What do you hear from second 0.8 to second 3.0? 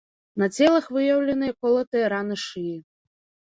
выяўленыя колатыя раны шыі.